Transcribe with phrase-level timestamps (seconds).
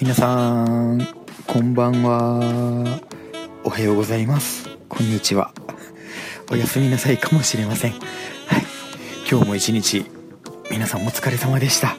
[0.00, 1.08] 皆さん
[1.46, 3.00] こんばんは。
[3.64, 4.68] おはようございます。
[4.88, 5.52] こんにちは。
[6.52, 7.92] おやすみなさいかもしれません。
[7.92, 8.02] はい。
[9.28, 10.06] 今日も一日
[10.70, 11.98] 皆さんお疲れ様でした、はい、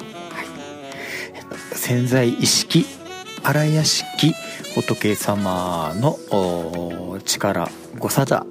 [1.75, 2.85] 潜在意識
[3.43, 4.33] 荒屋敷
[4.75, 8.45] 仏様の力ごさだ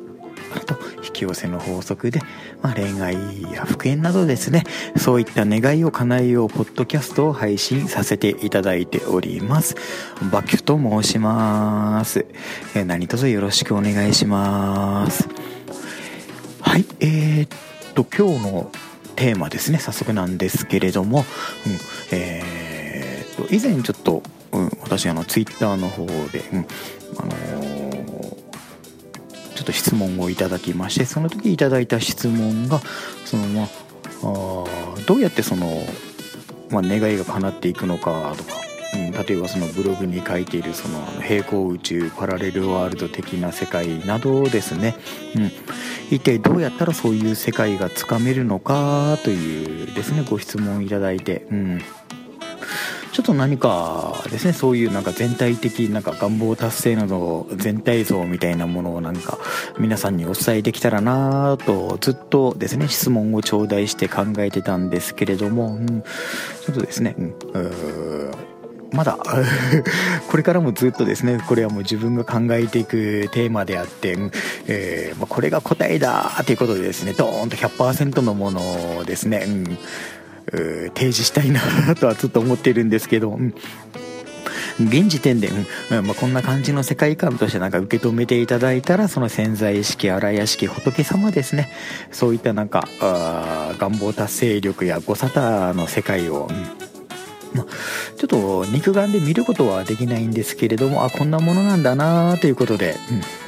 [0.66, 0.74] と
[1.18, 2.20] 引き寄せの法則で、
[2.62, 4.62] まあ、恋愛や復縁などですね
[4.96, 9.74] そういった願いを叶えようポッドキャストを配信させていただいております。
[10.30, 12.26] バキュと申します。
[12.74, 15.28] え何卒よろしくお願いします。
[16.60, 18.70] はいえー、っと今日の
[19.16, 21.24] テーマですね早速なんですけれども、
[21.66, 24.22] うん、えー、っと以前ちょっと、
[24.52, 26.66] うん、私あのツイッターの方で、うん
[27.18, 27.77] あのー
[29.58, 32.78] ちょっと質問をいただきましてその時いただいた質問が
[33.24, 33.66] そのまあ
[35.04, 35.82] どうやってその、
[36.70, 38.52] まあ、願いが叶っていくのかとか、
[38.94, 44.94] うん、例えばそのブログに書いているその平行宇宙パラレルワールド的な世界などですね、
[45.34, 45.50] うん、
[46.14, 51.82] 一体どうやったらそういう世界がつかめるのかというですねご質問いただいて、うん、
[53.12, 59.38] ちょっと何かですねそういうなんか全体的なんか願望達成など全体像みたいなものをなんか
[59.78, 67.34] 皆さんにお伝えできたらなとずっとですね質問を頂戴して考えてたんですけれども、うん、ちょっとですね、うん、
[68.92, 69.18] まだ
[70.28, 74.16] これからもずっとですねこれはもう自分が考えていくテーマであって、
[74.66, 78.60] えー、これが答えだということでですねドーンと100%のもの
[78.98, 79.78] をですね、うん
[80.50, 81.60] 提示したいな
[81.94, 83.54] とはずっと思ってるんですけど、うん、
[84.80, 85.48] 現時点で、
[85.90, 86.06] うん。
[86.06, 91.68] まあ、こんな感じの世界観としてなんか受け止めていただいたらその潜在意識荒屋敷仏様ですね。
[92.12, 92.88] そういったなんか
[93.78, 97.58] 願望達成力やご沙汰の世界を、うん。
[97.58, 97.64] ま
[98.16, 103.47] ちょっと肉眼で見ることはできないんですけれどもあこんなものなんだなということで、うん。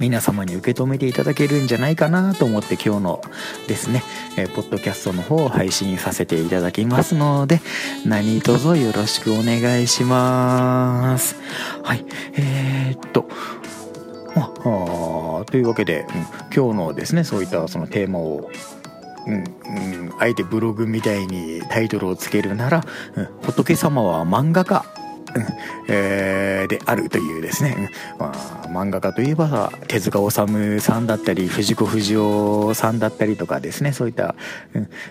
[0.00, 3.22] 皆様に受け止めていただけるんじゃないかなと思って今日の
[3.68, 4.02] ですね、
[4.38, 7.60] えー、ポッドキャストの方を配信させていただきますので
[8.06, 11.36] 何卒よろしくお願いします。
[11.82, 13.28] はいえー、っと
[14.34, 16.06] まあというわけで、うん、
[16.54, 18.50] 今日のですねそういったそのテーマを
[19.26, 22.84] うんうん、あえてブログみたいにタイトルをつけるなら、
[23.16, 24.84] うん、仏様は漫画家。
[25.88, 33.92] え、であるというですね、まあ、漫画家といえば手塚治虫さんだったり藤子不二雄さんだったりとかですね。
[33.92, 34.34] そういった、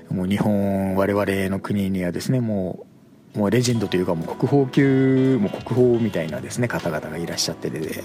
[0.09, 2.89] もう日本我々の国にはですねもう
[3.37, 8.03] もうレジェンドというかもう国宝級もう国宝みたいなですね方々がいらっしゃってで、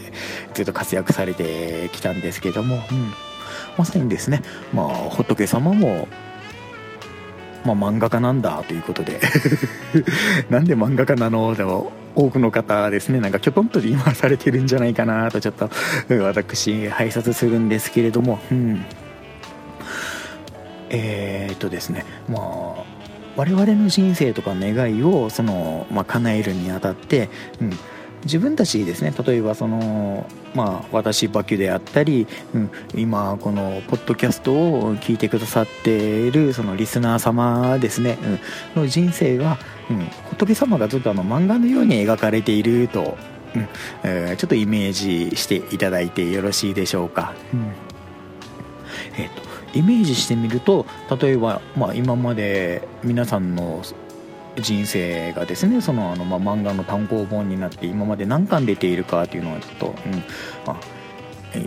[0.52, 3.12] ずっと活躍されてきたんですけども、うん、
[3.78, 4.42] まさにですね、
[4.72, 6.08] まあ、仏様も
[7.64, 9.20] まあ、漫画家なんだということで。
[10.50, 11.54] なんで漫画家なの？
[11.54, 13.20] でも多くの方ですね。
[13.20, 15.70] なんかきょとんと今されてるんじゃないかなとちょっと
[16.22, 18.84] 私拝察するんですけれども、うん、
[20.90, 22.04] えー、っとですね。
[22.28, 22.94] まあ
[23.36, 27.28] 我々の人生とか願いをその、まあ、叶えるにあたって、
[27.60, 27.72] うん、
[28.24, 38.18] 自分たちですね例えばそのまあ私バキュであったり、うん、今このポッドキャストを聞いてくださっているそのリスナー様ですね、
[38.74, 39.58] うん、の人生が、
[39.90, 43.16] うん、仏様がずっとあの漫画のように描かれていると、
[43.54, 43.68] うん
[44.02, 47.34] えー、ちょっとイメージしていただいてよろしいでしょうか。
[47.52, 47.72] うん
[49.18, 50.86] えーとイメージしてみると
[51.20, 53.82] 例えば、まあ、今まで皆さんの
[54.60, 60.12] 人生がですねそのあの、まあ、漫画の単行本になって今まで何巻出ているかというのはちょっと、うん。
[60.66, 60.76] まあ、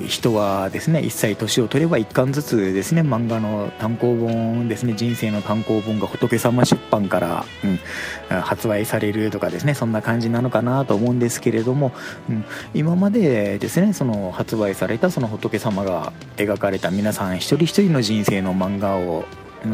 [0.07, 11.93] 人はですね一歳年を取れば1巻ずつですね漫画の単行本ですね人生の単行本が仏様出版から、うん、発売されるとかですねそんな感じなのかなと思うんですけれども、
[12.29, 19.25] うん、今までですねその発売されたその仏様が描かれた皆さん一人一人の人生の漫画を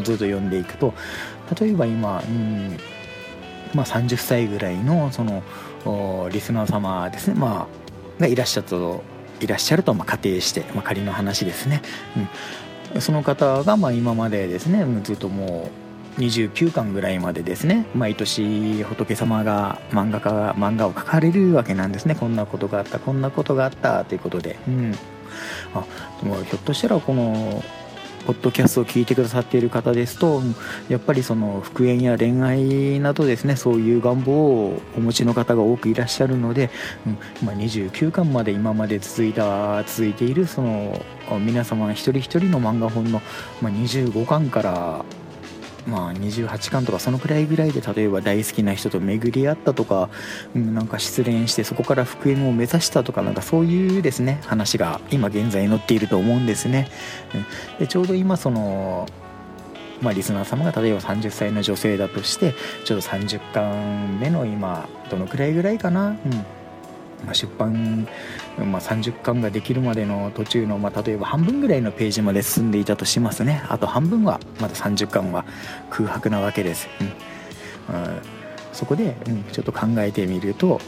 [0.02, 0.94] ずっと読んでいくと
[1.60, 2.78] 例えば今、うん
[3.74, 5.42] まあ、30歳ぐらいのその
[6.30, 7.68] リスナー様ですね、ま
[8.18, 9.02] あ、がいらっしゃると
[9.40, 11.82] いらっしゃるとまあ仮定して、まあ、仮の話ですね、
[12.94, 15.70] うん、その方がまあ今までですねずっとも
[16.18, 22.14] う29巻ぐらいまでですね毎年仏様が漫画家漫画を描かれるわけなんですね。
[22.14, 24.94] こんなことがあったこんなことがあったということで、うん、
[25.74, 25.84] あ
[26.22, 27.64] でもひょっとしたらこの
[28.26, 30.40] ポッドキャストを聞いてくださっている方ですと
[30.88, 36.70] やっぱりその復縁や恋愛などですねそういう願望をお持ちの方が多くいらっしゃるので、
[37.06, 41.00] うんまあ、29巻まで今まで続いた続いているその
[41.40, 43.20] 皆様一人一人の漫画本の、
[43.60, 45.04] まあ、25巻から
[45.86, 50.08] まあ、28巻とかそのくらいぐらいで例えば大好きな人と巡り合ったとか、
[50.54, 56.88] うん、なんか失恋してそこから復縁を目指したとかなんかそういうですね話が今現在載っていると思うんですね。
[57.34, 59.06] うん、でちょうど今その
[60.02, 62.52] まあ、リスナー様が例えば30歳の女性だとして
[62.84, 66.16] ちょうど30巻目の今どのくらいぐらいかな、うん。
[67.24, 68.06] まあ、出版、
[68.58, 73.64] まあ、30巻ができるまでの途中の、まあ、例えば半分ぐらいのページまで進んでいたとしますね。
[73.68, 75.44] あと半分はまだ30巻は
[75.90, 78.20] 空白なわけです、うん、
[78.72, 80.80] そこで、うん、ちょっと考えてみると、うん、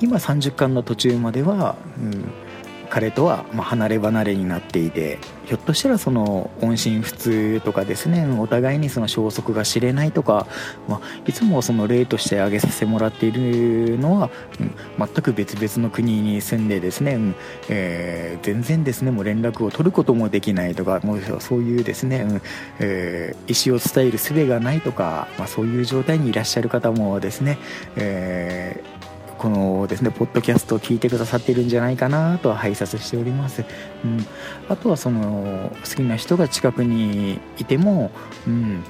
[0.00, 2.45] 今30巻の途中までは、うん
[2.86, 10.46] 彼とはま離れ離れになっていてひょっとしたらその音信不通とかですねお互いにその消息が知れないとか、
[10.88, 14.30] まあ、いつもその例として挙げさせてもらっているのは、
[14.60, 17.34] うん、全く別々の国に住んでですね、うん
[17.68, 22.42] えー、全然ですねもう連絡を取ることもできないとかもうそういうですね、うん
[22.80, 27.58] えー、意思を伝える術がないとか、まあ、そういう状態にいらっしゃる方もですね、
[27.96, 28.95] えー
[29.38, 33.64] このですねポッドキャストを聞いてくださってるんじゃないかなとは拝察しております、
[34.04, 34.26] うん、
[34.68, 38.10] あとはその好きな人が近くにいても、
[38.46, 38.82] うん、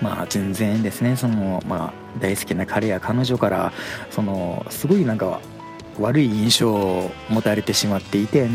[0.00, 3.72] まあ全然ですねその、まあ、大好きな彼や彼女から
[4.10, 5.40] そのすごいなんか
[5.98, 8.48] 悪い印象を持たれてしまっていて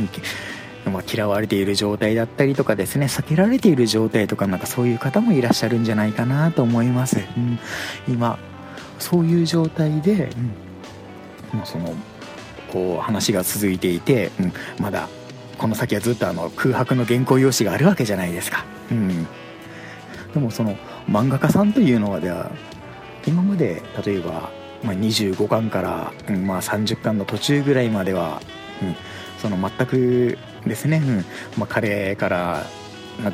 [0.86, 7.60] まあ、嫌われている状態だったりとかですね避けられている状態とかなんかそういう方もいらっしゃるんじゃないかなと思います、うん、
[8.08, 8.40] 今
[8.98, 10.67] そういう状態で、うん。
[11.54, 11.94] もうその
[12.72, 15.08] こう話が続いていて、うん、まだ
[15.58, 19.28] この先はずっとあの空白の原稿用紙があるわけじゃないですか、うん、
[20.34, 20.76] でもその
[21.10, 22.52] 漫画家さんというのはでは
[23.26, 24.52] 今まで例えば、
[24.84, 28.42] まあ、25巻から、うんまあ、30巻の途中ぐらいまでは、
[28.82, 28.96] うん、
[29.40, 31.26] その全くですね、うん
[31.58, 32.66] まあ、彼から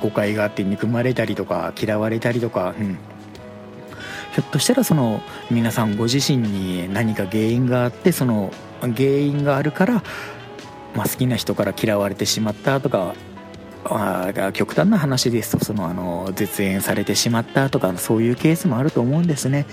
[0.02, 2.98] 誤解があって憎まれたりとか嫌われたりとか、うん、
[4.34, 5.22] ひょっとしたらその
[5.52, 8.52] 皆さんご自身に何か原因があってその
[8.82, 10.04] 原因があるから、
[10.96, 13.14] まあ、好きな人から嫌われてしまったとか
[13.86, 19.66] あ極端な話ですとそのあの絶縁されてしまったとかそういうケースもあると思うんですね、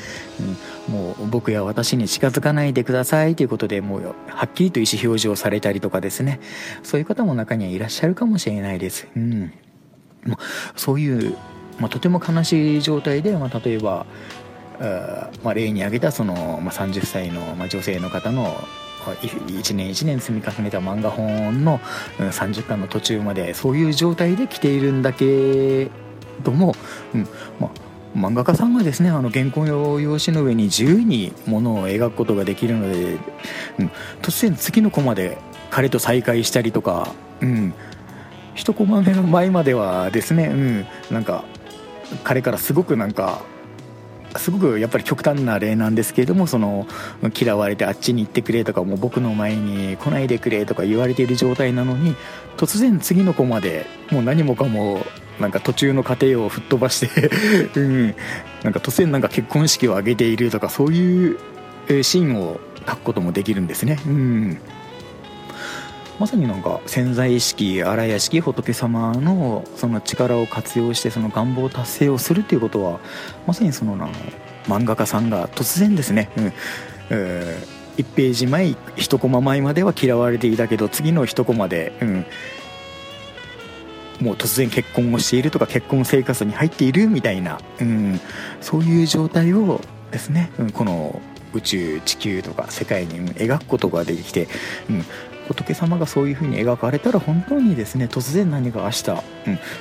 [0.88, 6.40] うん、もう僕や私に近づかないでくださいということでもうはっきりと意思表示をされたりとかですね。
[6.82, 9.52] そういう方も中にはいらっしゃるかもしれないです、うん、
[10.76, 11.36] そういう、
[11.78, 14.06] まあ、とても悲しい状態で、まあ、例えば
[15.42, 18.56] まあ、例に挙げたその、まあ、30歳の、まあ、女性の方の
[19.04, 21.78] 1年1年積み重ねた漫画本の
[22.18, 25.90] 30巻の途中までそういう状態で来ているんだけ
[26.42, 26.74] ども、
[27.14, 27.28] うん
[27.58, 33.18] まあ、漫画家さんがですねあの原稿用紙の上に自由にものを描くことができるので、
[33.78, 33.90] うん、
[34.22, 35.38] 突然次のコマで
[35.70, 37.74] 彼と再会したりとか、うん、
[38.54, 41.44] 一コマ目の前まではですね、うん、なんか
[42.24, 43.42] 彼からすごくなんか
[44.36, 46.86] すごくやっぱり極端な例なんですけれどもその
[47.38, 52.14] 嫌われてあっちに行ってくれとかもう僕の前に来ないでくれとか言われている状態なのに
[52.56, 55.04] 突然次の子までもう何もかも
[55.40, 57.30] なんか途中の過程を吹っ飛ばして
[57.74, 58.14] うん、
[58.62, 61.38] なんか突然なんか結婚式を挙げているとかそういう
[62.02, 63.98] シーンを書くこともできるんですね。
[64.06, 64.58] うん
[66.20, 73.00] まさになんか潜在意識荒屋敷仏様のその力を活用してその願望達成をするっていうことは
[73.46, 74.06] まさにそのな
[74.64, 76.52] 漫画家さんが突然ですね、うん
[77.08, 82.26] えー、1ページ前1コマ前までは嫌われていたけど次の1コマで、うん、
[84.20, 88.20] もう突然結婚をしているとか結婚生活に入っているみたいな、うん、
[88.60, 91.22] そういう状態をですね、うん、この
[91.54, 94.48] 宇宙地球とか世界に描くことができて、
[94.88, 95.04] うん、
[95.50, 99.16] 仏様がそういう風に描かれたら本当にですね突然何が明日、うん、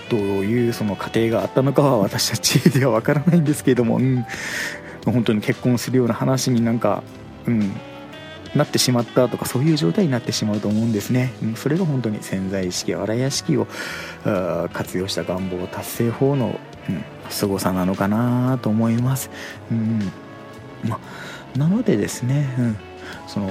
[0.09, 4.25] どういうその過程があったのかは私たちでは分からないんですけれども、うん、
[5.05, 7.03] 本当に結婚するような話になんか、
[7.45, 7.71] うん、
[8.55, 13.67] なってしまったとかそういう状態になってしまうと思うんですね、うん、それが本当に潜在意識荒屋敷を
[14.73, 16.59] 活用した願望達成法の、
[16.89, 19.29] うん、凄さなのかなと思います、
[19.71, 20.11] うん
[20.83, 20.99] ま
[21.55, 22.77] なのでですね、うん、
[23.27, 23.49] その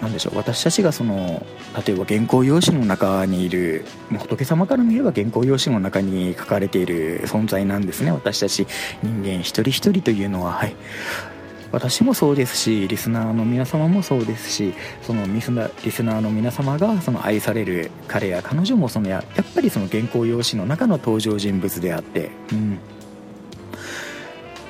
[0.00, 0.36] 何でしょう。
[0.36, 1.44] 私たちがその
[1.86, 3.84] 例えば原稿用紙の中にいる
[4.18, 8.12] 仏様から見れば原稿用紙の中に書かれている存在なんですね。
[8.12, 8.66] 私たち
[9.02, 10.52] 人間一人一人というのは。
[10.52, 10.76] はい。
[11.72, 14.72] 私もそうですしリスナーの皆様もそうですし
[15.02, 22.78] そのリスナーの皆様がその愛される彼や彼女もそのややっぱりその原稿用紙の中の登場人物であって、うん、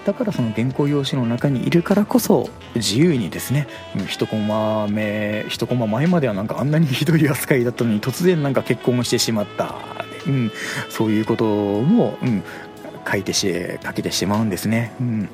[0.07, 3.67] だからその原稿用紙の中にいるからこそ自由にですね
[4.07, 9.75] 一コマ目一コマ前まではなんかあんなにひどい扱いだったのに突然なんか結婚をしてしまった、
[10.29, 10.53] うん、
[10.91, 12.45] そういうことも、うん、
[13.11, 13.53] 書いてし
[13.85, 15.29] 書けてしまうんですね、うん、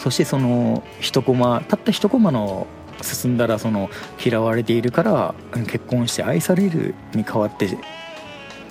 [0.00, 2.66] そしてその一コマたった一コマの
[3.02, 3.88] 進んだらその
[4.24, 5.34] 嫌われているから
[5.68, 7.68] 結婚して愛されるに変わって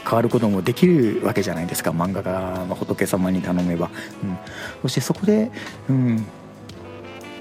[0.03, 1.91] 変わることもできるわけじゃないですか。
[1.91, 3.89] 漫画家の仏様に頼めば、
[4.23, 4.37] うん、
[4.83, 5.51] そしてそこで、
[5.89, 6.25] うん、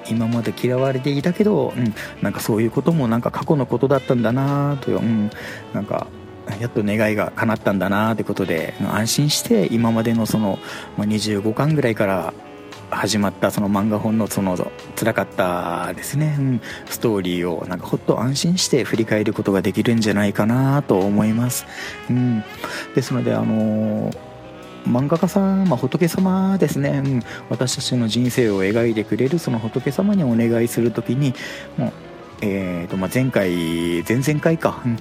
[0.08, 5.30] 今まで嫌われていたけど、うん、なんかそういうこともなんか過去のことだったんだなと、うん、
[5.72, 6.06] なんか
[6.60, 10.58] やっと願いが叶ったんだなということで安心して今までのその
[10.98, 12.34] 25巻ぐらいから
[12.92, 14.56] 始まったその漫画本のその
[14.96, 21.66] 辛かったですね、うん、ストーリーをなんかほっと安心して振り返ることができるんじゃないかなと思います、
[22.10, 22.44] うん、
[22.94, 24.32] ですのであのー
[24.84, 31.34] 漫画家さん、まあ、仏様ですね、うん、私たちの人生を描いてくれるその仏様にお願いする時に
[31.76, 31.92] もう
[32.44, 34.96] えーとまあ、前回、前々回か、うん、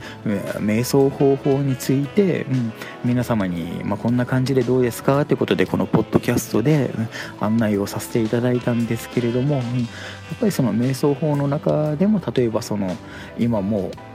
[0.64, 7.10] 瞑想方法について、うん、皆様に、まあ、こんな感じでどうですかということでこのポッドキャストで、うん、
[7.44, 9.86] 案内をさせていただいたんですけれども、うん、や
[10.36, 12.96] っぱりその瞑想法の中でも例えばその
[13.40, 14.11] 今もう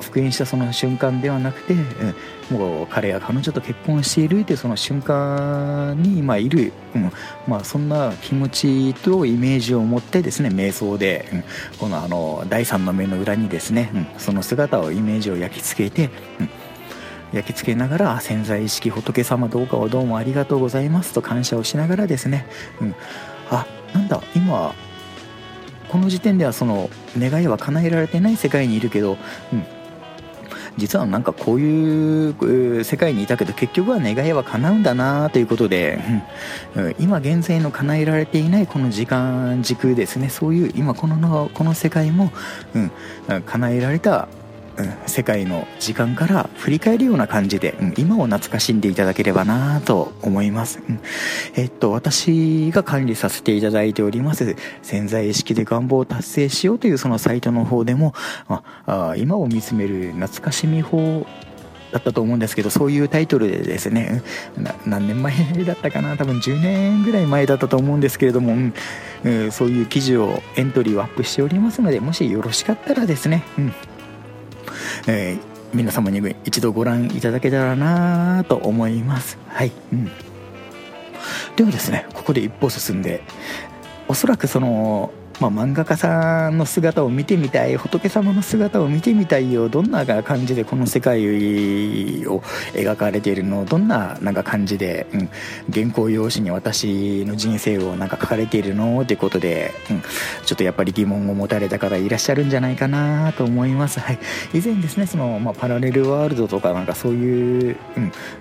[0.00, 2.14] 復縁したその瞬間ではなくて、うん
[2.50, 7.12] もう彼や彼女と結婚しているってその瞬間に今いる、うん
[7.46, 11.44] まあ、そんな気持ちとイメージを持ってですね瞑想で、うん、
[11.78, 16.50] このあの第三の目の裏にですね、うん、その姿をイメージを焼き付けて、うん
[17.32, 22.44] 焼き付けながら潜在意識仏様どうかをどうもありがとうございますと感謝をしながらですね、
[22.80, 22.94] うん、
[23.50, 24.74] あなんだ今
[25.88, 29.16] この時点ではその願いは叶えられてない世界にいるけど、
[29.52, 29.64] うん、
[30.76, 35.98] 実はなんかこういう世界にいたけど結局は願いは叶うんだなということで、
[36.76, 40.28] うん、今現在の叶えられていないこの時間軸ですね。
[40.28, 42.32] そういう今このこの世界も、
[42.74, 44.28] うん、叶えられた
[45.06, 51.00] 世界の時間から振り返るような感じで、今を懐かしんでいただければなと思います、うん、
[51.56, 58.14] えっと私が管理させていただいております潜在意識で願望を達成しようというそのサイトの方でも、
[58.48, 61.26] まあ、今を見つめる懐かしみ法
[61.92, 64.22] だったと思うんですけどそういうタイトルでですね
[64.86, 65.34] 何年前
[65.64, 68.54] だったかな多分10年ぐらい前だったと思うんですけれども、
[69.24, 73.74] うん、そういう記事をエントリーをアップしておりますのでもしよろしかったらですね、うん
[75.06, 75.40] えー、
[75.74, 79.38] 皆様に一度ご覧いただけたらなと思います。
[79.48, 80.10] はい、うん、
[81.56, 83.22] ではですねここで一歩進んで
[84.08, 91.24] おそらくそのまあ、漫画家さんの姿を見てみたい仏様の姿を見てみたいよどんな感じでこの世界
[92.26, 92.42] を
[92.74, 95.30] 描かれているのどんななんか感じで、うん、
[95.72, 100.02] 原稿用紙に私の人生をなんか書かれているのってことで、うん、
[100.44, 104.18] ちょっとやっぱり疑問を持たれた方いらっしゃるんじゃないかなと思います、はい、
[104.52, 107.76] 以前ですねその、まあ、パラレルワールドとかなんかそういう、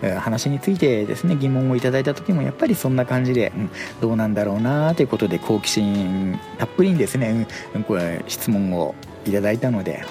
[0.01, 3.69] うん、話についてですね疑問をいただいた時もやっぱりそんな感じで、うん、
[4.01, 10.03] どうなんだろうなということで好奇心たっぷりにですね、うん、これ質問をいただいたので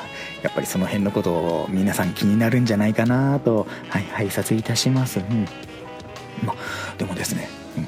[0.43, 5.47] やっぱりその辺のことを皆さん気になるんじゃないかなと、はい、拝察いたします、うん。
[6.45, 6.55] ま
[6.97, 7.87] でもですね、うん、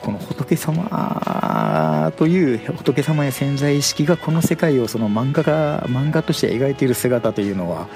[0.00, 7.88] この仏様という仏様や潜在意識がこの世界をその漫画が漫画として描いている姿というのは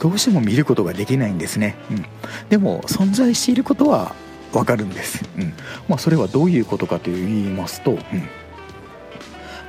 [0.00, 2.06] どうしても見ることができないんですね、うん、
[2.48, 4.14] でも存在していることは
[4.52, 5.52] わかるんです、うん。
[5.88, 7.98] まあ、それはどういうことかと言いますと、うん。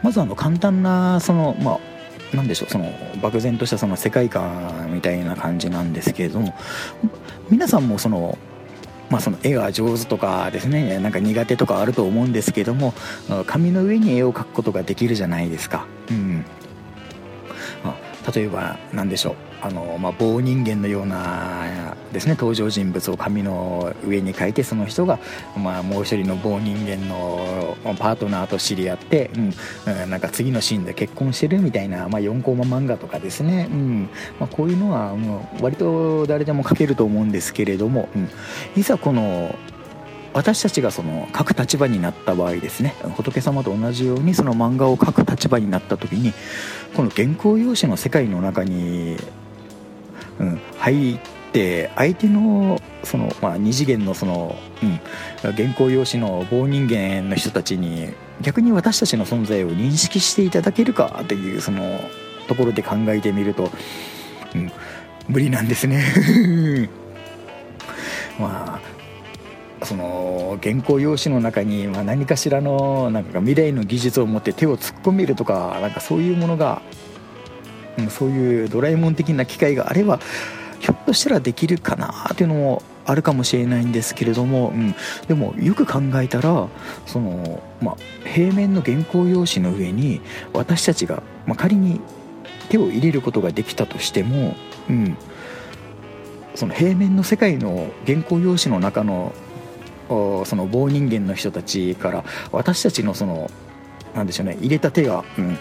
[0.06, 1.80] まずあの簡単なそのま
[2.34, 2.92] あなんでしょうその
[3.24, 6.54] 漠然としたその世界観みたいな感じなんですけれども
[7.50, 8.38] 皆さんもその
[9.08, 12.96] まあ、その絵が上手とかですねなんか苦手とかあると思うんですけども
[13.46, 16.44] 紙の上に絵を描くことができるじゃないですか、うん、
[18.34, 19.36] 例えば何でしょう。
[19.62, 22.36] あの、まあ、棒人間のようなですね。
[22.36, 25.20] 登場人物を紙の上に書いてその人が、
[25.58, 34.10] まあ、もう一人の棒人間のパートナーと知り合って、うん、なんか次のシーンで結婚してるみたいな、まあ、4コマ漫画とかですね、うん。
[34.40, 38.30] まあ、こういうのはもう割と誰でも書けると思うんですけれども、うん、
[38.76, 39.56] いざこの
[40.36, 46.34] 私たちがその書く立場になった場合ですね仏様と同じようにその漫画を書く立場になった時に
[46.94, 49.16] この原稿用紙の世界の中に、
[50.40, 51.20] うん、入っ
[51.54, 58.10] て相手のその、まあ、二次元のその、うん、原稿用紙の棒人間の人たちに
[58.42, 62.02] 逆に私たちの存在を認識していただけるかというその
[62.50, 63.72] ところで考えてみると、
[64.54, 64.70] うん、
[65.30, 66.90] 無理なんですね。
[68.38, 68.75] ま あ
[69.86, 76.82] その原稿用紙の中に、ま何かしらのなんか未来の技術を持って手を突っ込めるとかなんかそういうものが、
[77.98, 80.20] うん、そういうドラえもん的な機械があれば
[80.80, 84.96] ひょっとしたらできるかなっていうのもあるかもしれないんですけれども、うん、
[85.28, 86.68] でもよく考えたら
[87.06, 87.96] その、まあ、
[88.28, 90.22] 平面の原稿用紙の上に
[90.54, 92.02] 私たちが、まあ、仮に
[92.70, 94.56] 手を入れることができたとしても、
[94.90, 95.18] うん、
[96.56, 99.34] その平面の世界の原稿用紙の中の
[100.08, 103.50] その棒人間の人たちから私たちのその
[104.14, 105.58] なんでしょうね入れた手が、うん、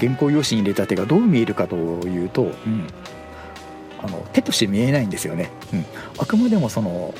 [0.00, 2.86] 原稿用紙に入れた手がどう見えるかというと、うん、
[4.02, 5.84] あの手として見えないんですよね、うん、
[6.18, 7.14] あくまでもその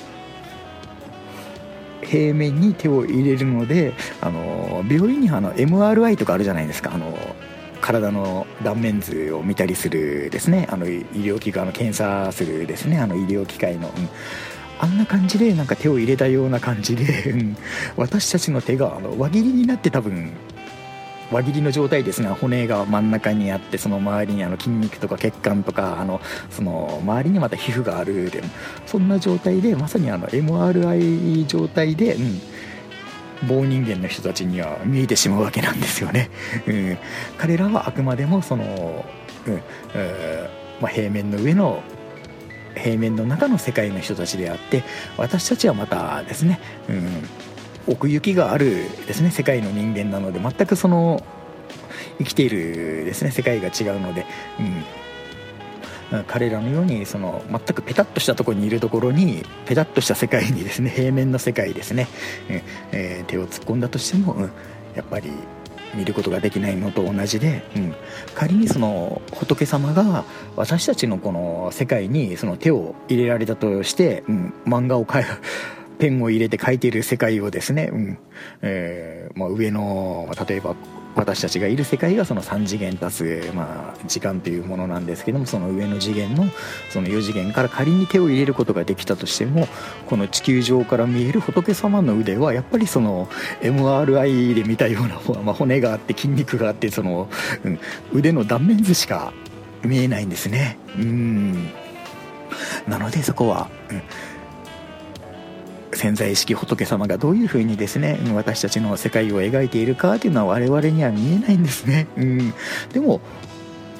[2.03, 6.93] 平面に手を入れるのであの病院にあの MRI とかあるじゃないですか。
[6.93, 7.17] あの
[7.81, 10.69] 体の断面図を見たりするですね。
[10.71, 12.99] あの医療機関の検査するですね。
[12.99, 14.09] あの医療機械の、うん、
[14.83, 17.57] あんな感じでなんか手を入れたような感じで、うん、
[17.97, 20.33] 私たちの手があの輪切りになって多分
[21.31, 26.21] 輪切りの状態ですが骨が真ん中にあってその周りにあの筋肉とか血管とかあの
[26.51, 28.43] その周りにまた皮膚があるで
[28.85, 36.29] そんな状態でまさにあの MRI 状態で、うん、棒人間の人たちには見えてしまうわけなんですよね。
[36.67, 36.99] うん、
[37.39, 39.05] 彼らはあくまでもその、
[39.47, 39.63] うん。
[40.83, 41.81] まあ、平面の上の
[42.75, 44.85] 平面の中の世界の人たちであって
[45.17, 51.25] 私たちはまたですね、うん、奥行きがあるですね世界の人間なので全くその
[52.19, 54.27] 生きているですね世界が違うので、
[56.13, 62.09] うん、彼らのようにその全くペタッとしたところにいるところにペタッとした世界にですね平面の世界ですね、
[62.93, 64.51] えー、手を突っ込んだとしても、うん、
[64.95, 65.31] やっぱり
[65.95, 67.95] 見ることができないのと同じで、うん、
[68.35, 70.25] 仮にその仏様が
[70.57, 75.41] 私たちのこの世界にその手を入れられたとして、うん、漫画を描く
[75.99, 78.19] ペンを入れて描いている世界をですね、うん。
[78.63, 80.75] えーまあ、上の例えば
[81.15, 86.47] 私たちがいる世界がその3次元足す、まあ、時間というものなんですけどもその上の次元の
[86.91, 89.69] その4次元から仮に手を入れることができたとしても
[90.07, 93.27] この地球上から見える仏様の腕はやっぱりその
[93.61, 97.29] MRI で見たような、まあ、骨があって筋肉があってその、
[97.65, 97.79] うん、
[98.13, 99.33] 腕の断面図しか
[99.83, 100.79] 見えないんですね。
[100.97, 101.71] うん。
[102.87, 104.03] なのでそこは、うん
[105.95, 112.55] 潜在意識仏様がどういうふうにですね私たちの世界を描いているかっていうのは我々には見えないんですね、うん、
[112.93, 113.21] でも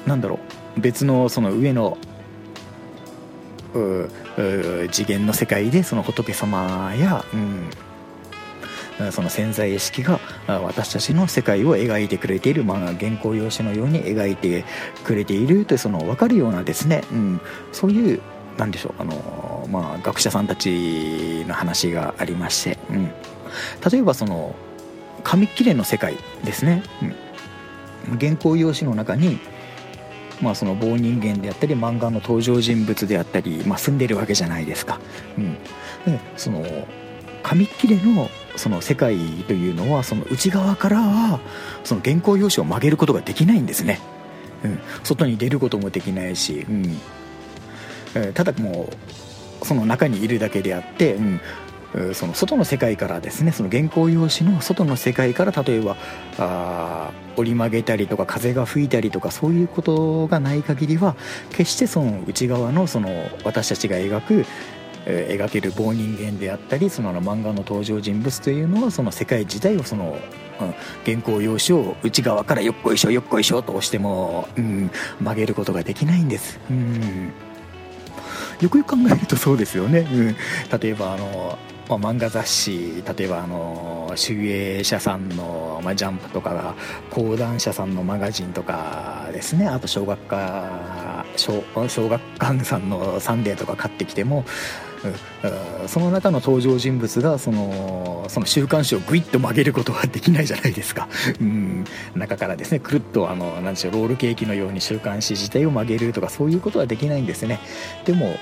[0.05, 0.39] なんだろ
[0.77, 0.81] う。
[0.81, 1.99] 別のその上の
[4.91, 7.23] 次元の世界でその仏様や、
[8.99, 14.65] うん、その潜在意識が私たちの世界を描いてくれている、まあ、原稿用紙のように描いて
[15.03, 18.21] くれているというその分かるようなですね、うん、そういう
[18.57, 19.13] なんでしょうあの、
[19.67, 23.11] まあ、学者さんたちの話がありまして、うん、
[23.91, 24.55] 例えばその
[25.23, 26.83] 紙切れの世界ですね、
[28.09, 29.39] うん、原稿用紙の中に、
[30.41, 34.99] まあ、その棒人間であったり漫画の登場人物であったり、まあ、住んでるわけじゃないですか。
[35.37, 35.53] うん、
[36.05, 36.65] でその
[37.41, 41.39] 紙切れのその世界というのはその内側からは
[41.83, 43.99] その原稿用紙を曲げることができないんですね、
[44.63, 46.97] うん、外に出ることもできないし、うん、
[48.15, 48.95] えただもう
[49.63, 51.41] その中にいるだけであって、うん
[52.13, 55.95] その外の世界からですねその原稿用紙の外の世界から例えば
[56.39, 61.15] あ折り曲げたりとか風が吹いたりとかそういうことがない限りは
[61.51, 64.45] 決してその内側のその私たちが描く
[65.05, 70.17] 描ける棒人間であったりその漫画の登場人物というのはその世界自体をその、
[70.61, 70.73] うん、
[71.05, 76.59] 原稿用紙を内側からよっこいしょよっこいしょと押しても、うん、曲げることができないんです。
[76.69, 77.52] うん
[78.63, 80.35] よくよく考えるとそうですよね、うん、
[80.79, 81.57] 例えばあの、
[81.89, 86.75] まあ、漫画雑誌例えばあの集英社さんの、まあ、ジャンプとか
[87.11, 89.67] 講談社さんのマガジンとかですね。
[89.67, 94.45] あと小学科小小学館さんの「サンデー」とか買ってきても
[95.87, 101.07] その中の登場人物がそのその週刊誌をグイッと曲げることはできないじゃないですか、
[101.39, 101.85] うん、
[102.15, 107.59] 中からですねくるっとあのなんでしょうロールケーキのように週刊誌自体を曲げるとかそういうことはできないんですね。
[108.05, 108.35] でも、うん、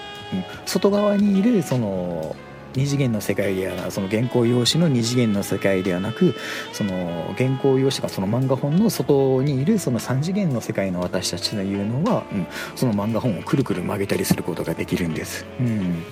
[0.66, 2.36] 外側にいるその
[2.76, 6.36] 二次元の世界ではその原稿用紙の二次元の世界ではなく
[6.72, 15.46] その原稿用紙がその漫画本の外にいるその三次元の世界の私たちのいうのは、うん、その漫画本をくるくる曲げたりすることができるんです。
[15.60, 16.04] うん。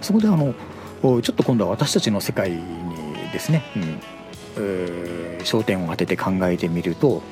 [0.00, 0.54] そこであの
[1.02, 2.62] ちょっと今度は私たちの世界に
[3.32, 4.00] ですね、うん
[4.58, 7.22] えー、焦点を当てて考えてみると、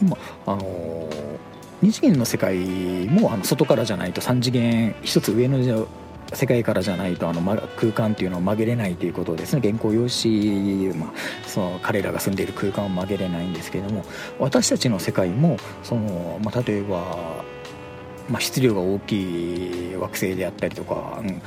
[0.00, 1.38] うん、今あのー、
[1.82, 2.56] 2次元の世界
[3.06, 5.88] もあの外からじゃないと3次元1つ上の
[6.34, 7.40] 世界からじゃないとあの
[7.76, 9.62] 空間っていうのを曲げれないということですね。
[9.62, 14.04] 原稿用紙、まあ、その彼らが住んでいる空間を曲げれないんですけれども
[14.38, 17.44] 私たちの世界もその、まあ、例えば
[18.28, 21.42] まあ、質量が大きい惑星であったりとか、うん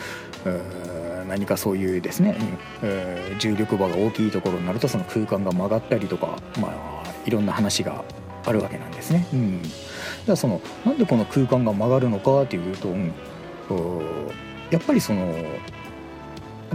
[1.27, 2.35] 何かそういうですね、
[2.83, 8.03] うん、重力場が大きいところになるとその空間が曲がったりとか、まあ、いろんな話が
[8.43, 9.27] あるわけなんですね。
[9.31, 13.13] うん、じゃあそのなんでこの空間が曲がるのかっていうと、うん、
[14.71, 15.33] やっぱりその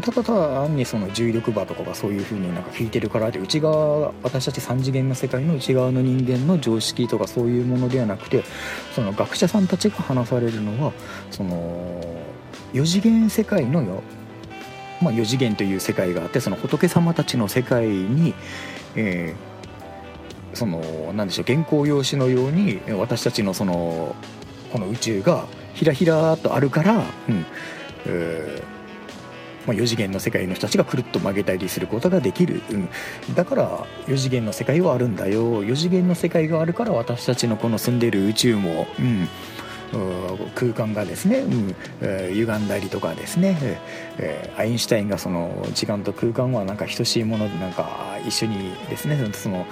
[0.02, 8.44] ただ単にその重力場とかがそういう風になんか引いてるからで内側私たち3次元の世界の内側の人間の常識とかそういうものではなくて
[8.94, 10.92] その学者さんたちが話されるのは
[11.30, 12.02] その
[12.74, 14.02] 4次元世界のよ、
[15.00, 18.34] まあ、4次元という世界があってその仏様たちの世界に、
[18.96, 24.14] えー、その何でしょう原稿用紙のように私たちのその
[24.72, 27.46] この宇宙がひらひらとあるから、うん
[28.04, 28.75] えー
[29.66, 32.88] まあ、4次元の世界の人たちがくるっと曲げたりすることができる、うん、
[33.34, 35.64] だから4次元の世界はあるんだよ。
[35.64, 39.28] 4次元の世界があるから私たちのこの住んでる宇宙も、うん、
[40.54, 41.74] 空間がですね、うん。
[42.00, 43.56] えー、歪んだりとかですね、
[44.18, 49.16] えー、アインシュタインがその時間と空間はなんか等しいものでなんか一緒にですね。
[49.32, 49.66] その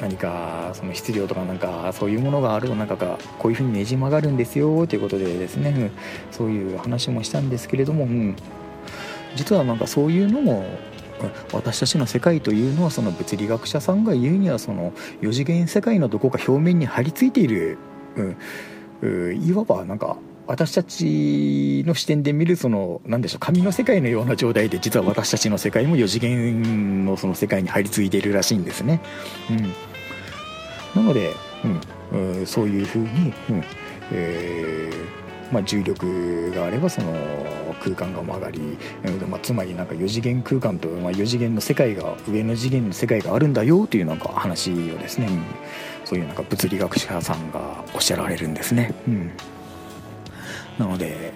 [0.00, 2.96] 何かその質量とかなんかそういうものがあるとなんか
[3.38, 4.86] こういうふうにねじ曲がるんですよ。
[4.86, 5.90] ということでですね、
[6.30, 8.36] そういう話もしたんですけれども、うん。
[9.34, 10.64] 実はなんかそういうのも
[11.52, 14.92] 私たちの世界というのはその物理学者さんが言うにはその
[15.22, 17.78] 4次元世界のどこか表面に張り付いている、
[19.00, 20.16] うん、いわばなんか
[20.46, 29.00] 私たちの視点で見るその何でしょう紙の世界のような状態で実は私たちの世界も4次元のその世界に張り付いているらしいんですね。
[30.94, 31.32] うん、なので、
[32.12, 33.08] うん、そういうふうに、
[33.50, 33.64] うん
[34.12, 35.13] えー
[35.54, 37.12] まあ、重力があればその
[37.80, 38.60] 空間が曲がり、
[39.28, 45.28] まあ、つまりなんか4次元空間と、まあ、4次元の世界が上の次元の世界があるんだよというなんか話をですね、
[46.04, 48.92] そういうなんか物理学者さんがおっしゃられるんですね。
[49.06, 49.30] うん、
[50.76, 51.32] なので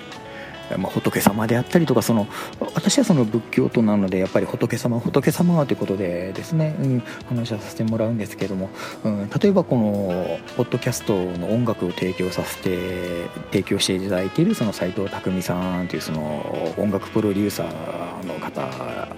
[0.77, 2.27] まあ、仏様であったりとかその
[2.75, 8.69] 私はその仏教徒なのでやっぱり仏様仏様ということでですね、うん、話はさせてもらうんですけども、
[9.05, 19.09] うん、例えばこのポッドキャストの音楽を提供させて提供していただいているその斎藤匠さんというその音楽プロデューサーの方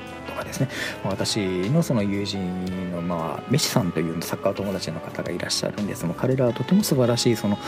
[0.51, 0.69] ですね。
[1.05, 1.39] 私
[1.71, 6.07] のその友人の、まあ、メシさんというサッカー友達の方がいらっしゃるんです。
[6.07, 7.59] が彼らはとても素晴らしいその、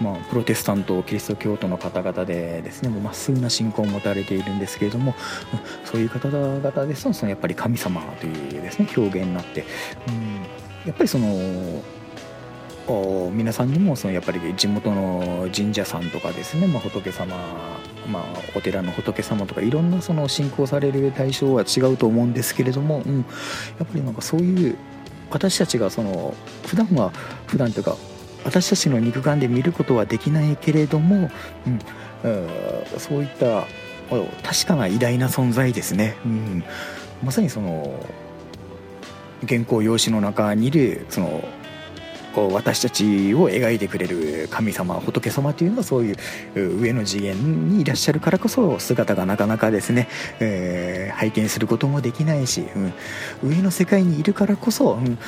[0.00, 2.90] まあ、プロテスタントキリスト教徒の方々でですね。
[3.00, 5.14] まっすぐな信仰を持たれているんですけれども
[5.84, 9.64] そういう方々ですとそのやっぱり神様というですね表現になって、
[10.08, 10.34] うん、
[10.86, 11.82] やっぱりその
[13.32, 17.36] 皆さんにもそのやっぱり地元の神社さんとかですね、まあ、仏様、
[18.10, 18.24] まあ、
[18.54, 23.24] お寺の仏様とかいろんなその信仰される対象は違うと思うんですけれども、うん、や
[23.84, 24.76] っぱりなんかそういう
[25.30, 26.34] 私たちがその
[26.66, 27.10] 普段は
[27.46, 27.96] 普段というか
[28.44, 31.30] 私たちの肉眼で見ることはできないけれども、
[32.24, 32.48] うん、
[32.98, 33.66] そういった
[34.42, 36.64] 確かな偉大な存在ですね、うん、
[37.22, 37.94] まさにその
[39.46, 41.44] 原稿用紙の中にいるその
[42.36, 46.16] 私たちを描いてくれる神様仏様というのはそういう
[46.80, 52.92] 上の次元にいらっしゃるからこそ姿がなかなかですね、えー、拝見することもできないし、うん、
[53.42, 55.18] 上の世界にいるからこそ、うん、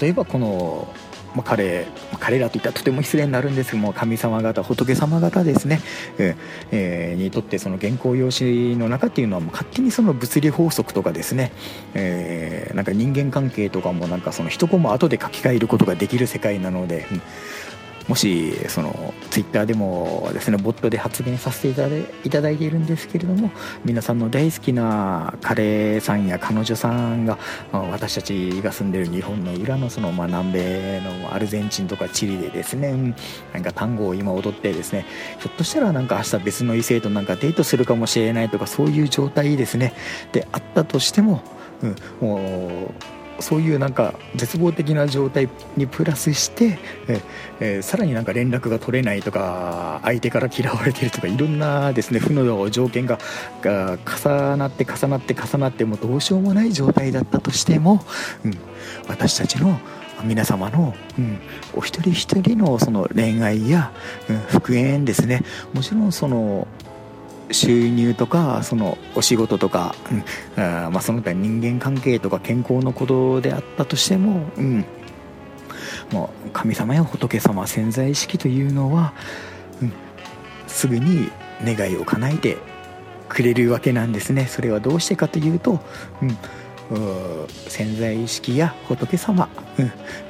[0.00, 0.92] 例えばこの
[1.36, 1.86] まあ、彼
[2.18, 5.80] 彼らといったらとても失礼になるんですけども神様方仏様方ですね、
[6.18, 11.52] えー、にとってその原稿用紙の中っていうのはもう勝手にその物理法則とかですね、
[11.92, 17.22] えー、なんか人間関係とかもなんかその一コマ後で書き換えることができる世界なので、うん。
[18.08, 21.74] もしそのツイッターでもですねボットで発言させてい
[22.30, 23.50] ただいているんですけれども
[23.84, 27.38] 皆さんの大好きな彼さんや彼女さんが
[27.72, 33.14] 私たちが住んでいる日本の裏のそのまあ南米のアルゼンチンとかチリでですね
[33.52, 35.04] なんか単語を今踊ってですね
[35.40, 39.92] ひょっとしたらなんか明日別の異性となんかデートするかもしれないとかそういう状態ですね
[40.32, 41.42] であったとしても、
[41.82, 41.96] うん、
[42.28, 47.20] もうそういうなんか絶望的な状態にプラスしてえ、
[47.60, 53.18] え、さらになんか連絡が取れないとか相手から嫌われてるとかいろんなですね負の条件が
[53.62, 58.04] が重なって重なって重なってもどうしようもない状態だったとしても、
[58.44, 58.58] うん、
[59.08, 59.78] 私たちの
[60.24, 61.38] 皆様の、うん、
[61.74, 63.92] お一人一人のその恋愛や、
[64.28, 65.42] うん、復縁ですね。
[65.74, 66.66] もちろんその
[67.50, 69.94] 収入とかそのお仕事とか、
[70.56, 74.84] うんあまあ、その他人間関係とか健康のことであったとしても、うん、
[76.12, 79.12] もう神様や仏様潜在意識というのは、
[79.80, 79.92] うん、
[80.66, 81.30] すぐに
[81.62, 82.58] 願いを叶えて
[83.28, 84.46] くれるわけなんですね。
[84.46, 85.80] それはどうしてかというと、
[86.90, 89.48] うん、潜在意識や仏様、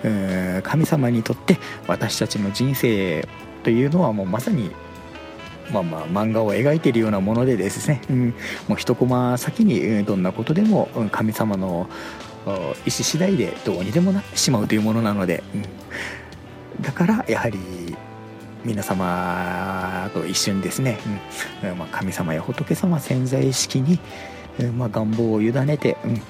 [0.05, 3.27] うん、神様にとって私たちの人生
[3.65, 4.71] というのはもうまさに
[5.73, 8.35] まあまあ漫画を描いているようなものでですね、うん、
[8.69, 11.89] もう一コマ先にどんなことでも神様の
[12.47, 15.59] 意思次第でどうにでもなってしまうというものなので、う
[16.81, 17.59] ん、だからやはり
[18.65, 20.99] 皆様と一緒にですね、
[21.63, 21.79] うん。
[21.79, 23.99] まあ、神様や仏様潜在意識に、
[24.77, 26.23] まあ、願望を委ねて、うん、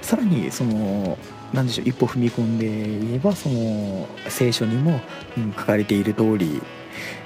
[0.00, 1.18] さらにその
[1.52, 5.00] 何でしょう一歩踏み込んで言えばその聖書にも、
[5.36, 6.62] うん、書かれている通り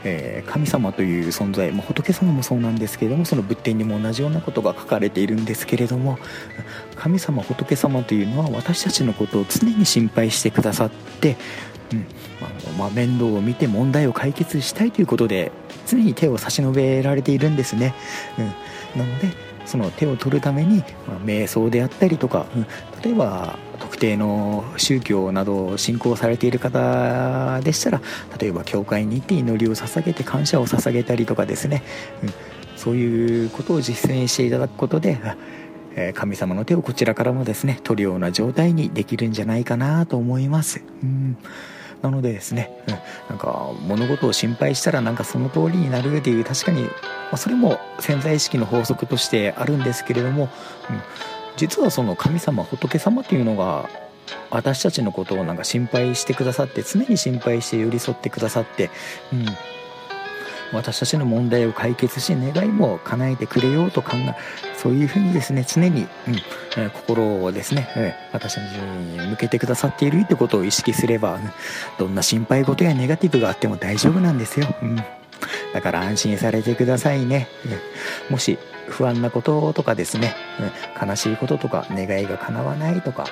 [0.04, 6.18] えー、神様という存在、まあ、仏様もそうなんですけれどもその仏典にも同じようなことが書かれているんですけれども
[6.96, 11.36] 神様仏様というのは私たちのことを常に心配してくださって、
[11.92, 12.06] うん
[12.40, 15.52] あのまあ、面倒を見て問題を解決したいということで
[15.86, 17.94] 常に手を差し伸べられているんですね、
[18.94, 19.28] うん、なので
[19.66, 22.66] その手を取るために、まあ、瞑想であったりとか、うん、
[23.02, 23.58] 例えば
[24.02, 28.00] 定の宗教などを信仰されている方でしたら
[28.38, 31.84] 例えば教会に行って祈りを捧げて感謝を捧げたりとかですね、
[32.24, 32.30] うん、
[32.76, 35.20] そういうことを実践していただくことで
[36.14, 40.82] 神様の手をこちらからもですね取るような状態にできるんじゃないかなと思います。
[41.02, 41.36] うん。
[42.00, 42.94] なのでですね、うん、
[43.28, 46.90] なんか物事を心配したらなんかその通りになるっていう確かに、ま
[47.34, 50.48] あ、それも潜在意識の法則としてあるんですけれども、
[50.90, 51.00] うん、
[51.56, 53.88] 実はその神様仏様というのが
[54.50, 58.90] 私たちのことをなんか心配してくださって常に心配して寄り添ってくださって、
[59.32, 59.46] うん、
[60.72, 64.34] 私たちの問題を解決し願いも叶えてくれようと考え
[64.76, 66.08] そういうふうにですね常に、うん
[66.94, 71.38] 心をですね、え私たちに向けてくださっているってことを意識すれば、
[71.98, 74.74] どんな心配事やネガティブがあっても大丈夫なんですよ。
[74.80, 74.96] うん
[75.72, 77.48] だから安心されてくださいね。
[78.30, 78.58] もし
[78.92, 83.24] 不安なこととかですね、うん悲しいこととか願いが叶わないとか、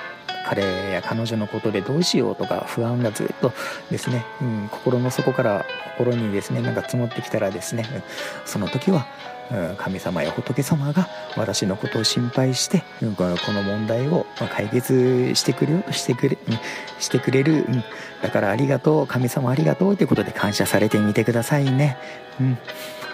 [0.45, 3.53] 彼や彼女のことでどうしようとか不安がずっと
[3.89, 5.65] ですね、うん、心の底から
[5.97, 8.03] 心にですねなんか積もってきたらですね、うん
[8.45, 9.05] その時は
[9.51, 16.59] うん神様や仏様が私のことを心配して、うんこの問題を解決してくれよしてくれ、うん
[16.99, 17.83] してくれる、うん
[18.21, 21.97] だからありがとう、神様ありがとうということで感謝されてみてくださいね。
[22.39, 22.57] うん、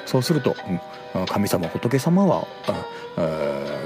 [0.06, 0.56] そうすると、
[1.26, 2.48] 神様仏様は、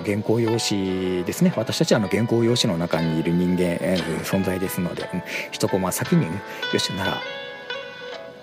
[0.06, 1.54] 原稿用紙ですね。
[1.56, 3.78] 私たちはあの原稿用紙の中にいる人間、
[4.24, 5.08] 存在ですので、
[5.52, 6.41] 一コマ先に、ね
[6.74, 7.22] よしな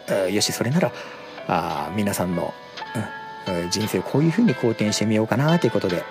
[0.08, 0.92] らよしそれなら
[1.46, 2.54] あ皆さんの、
[3.70, 6.04] 人生をこういうふうに好転してみようかなということで、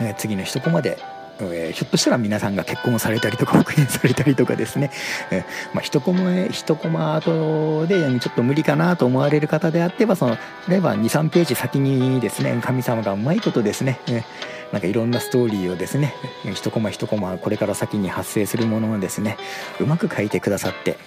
[0.00, 0.98] うん、次の一コマで
[1.40, 4.90] えー、ひょっとしたら皆さんが結婚されたりとか復縁されたりとかですね、
[5.30, 10.36] えー、まあ、一コマ一コマ後でちょっと無理かなと思われる方であってばその
[10.68, 16.14] 例えば23ページ先にですね神様がうまいことですね、えーなんかいろんなストーリーをですね
[16.54, 19.38] 一コマ一コマこれから先に発生するものをですね
[19.80, 20.98] うまく書いてくださって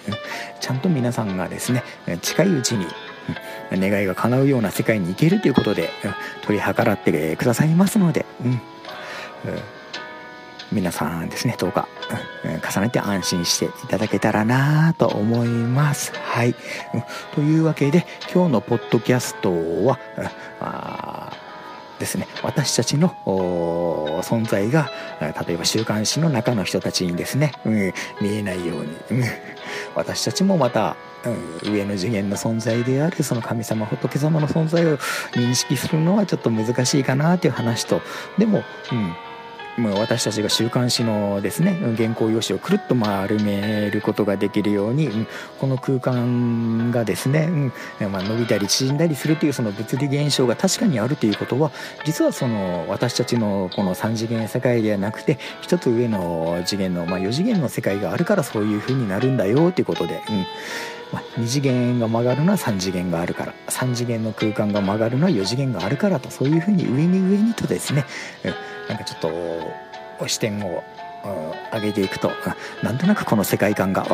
[0.60, 1.84] ちゃんと皆さんがですね
[2.22, 2.86] 近いうちに
[3.70, 5.90] 願いが叶うような世界に行けるということで
[6.42, 8.60] 取り計らってくださいますので、うん、
[10.72, 11.86] 皆さんですね、どうか、
[12.44, 16.12] うん、重ねて安心していただけたらなと思います。
[16.14, 16.54] はい、うん。
[17.34, 19.50] というわけで、今日のポッドキャスト
[19.84, 19.98] は
[20.60, 21.30] あ、
[21.98, 23.14] ですね、私たちの
[24.24, 24.90] 存在が、
[25.46, 29.28] 例えば週刊誌の中の人たちにですね、うん、見えないように、うん、
[29.94, 30.96] 私たちもまた、
[31.62, 34.96] うん、上の次元の存在であるその神様仏様の存在を
[35.34, 38.00] 認識するのはちょっと難しいかなという話と
[38.38, 39.14] でも、うん、
[39.78, 45.26] 私たちが週刊誌のですね原稿用紙をくるっと丸めることができるように、
[45.60, 47.72] この空間がですね、
[48.10, 51.70] まあ、伸びたり縮んだりするというその物理現象が確かにあるということは
[52.04, 60.22] 実はその私たちのこの3次元世界ではなくて一つ上の次元の、まあ、4次元の世界があるからそういう風になるんだよということで。
[60.28, 60.46] うん
[61.12, 63.54] まあ、2次元が曲がるのは3次元があるから。
[63.68, 68.04] 3次元の空間が曲がるのは4次元があるからとそういうふうに上に上にとですね、
[68.88, 69.20] なんかちょっ
[70.20, 70.82] と視点を
[71.72, 72.30] 上げていくと
[72.82, 74.04] なんとなくこの世界観が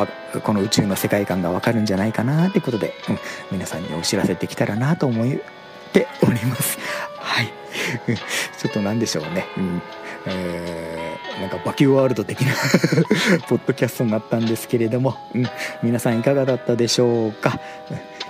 [0.43, 3.19] この宇宙の世界観がわかるんじゃないかなってことで、うん、
[3.51, 5.27] 皆さんにお知らせできたらなと思っ
[5.91, 6.77] ております。
[7.17, 7.51] はい。
[8.57, 9.81] ちょっと何でしょうね、うん
[10.27, 12.53] え、なんかバキューワールド的な
[13.47, 15.47] ポッドキャストになったんですけれども、うん、
[15.81, 17.59] 皆さんいかがだったでしょうか、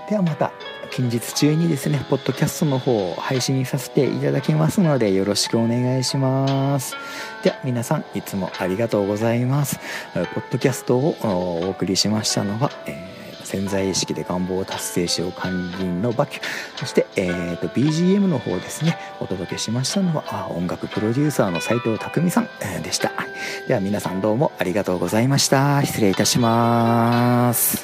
[0.09, 0.51] ではまた
[0.91, 6.95] 近日中にですね、ポッドキャストの方を配信させていただきますので、よろしくお願いします。
[7.43, 9.79] では、皆さん、いつもありがとうございます。
[10.13, 13.18] ポッドキャストをお送りしましたのは、えー、
[13.49, 16.41] 潜在意識で願望を達成しよう管理人のバキュ。
[16.75, 18.95] そして、えーと、BGM の方ですね。
[19.19, 22.49] お届けしましたのは音楽プロデューサーの斉藤匠さん、
[22.83, 23.11] でした。
[23.67, 25.83] では皆さんどうもありがとうございました。
[25.83, 27.78] 失礼いたします。